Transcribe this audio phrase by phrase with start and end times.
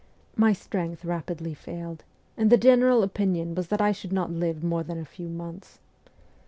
[0.35, 2.03] My strength rapidly failed,
[2.35, 5.77] and the general opinion was that I should not live more than a few months.